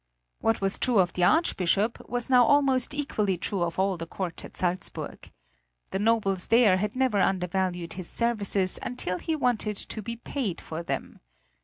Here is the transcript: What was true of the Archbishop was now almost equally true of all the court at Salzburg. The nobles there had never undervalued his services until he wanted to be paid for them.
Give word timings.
What 0.39 0.61
was 0.61 0.79
true 0.79 0.97
of 0.97 1.13
the 1.13 1.23
Archbishop 1.23 2.09
was 2.09 2.27
now 2.27 2.43
almost 2.43 2.95
equally 2.95 3.37
true 3.37 3.61
of 3.61 3.77
all 3.77 3.97
the 3.97 4.07
court 4.07 4.43
at 4.43 4.57
Salzburg. 4.57 5.31
The 5.91 5.99
nobles 5.99 6.47
there 6.47 6.77
had 6.77 6.95
never 6.95 7.21
undervalued 7.21 7.93
his 7.93 8.09
services 8.09 8.79
until 8.81 9.19
he 9.19 9.35
wanted 9.35 9.77
to 9.77 10.01
be 10.01 10.15
paid 10.15 10.59
for 10.59 10.81
them. 10.81 11.19